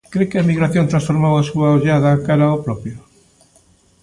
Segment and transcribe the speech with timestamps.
[0.13, 2.95] Cre que a emigración transformou a súa ollada cara ao propio?